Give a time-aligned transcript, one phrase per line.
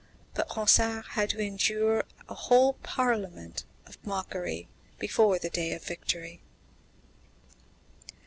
[0.33, 6.41] But Ronsard had to endure a whole parliament of mockery before the day of victory.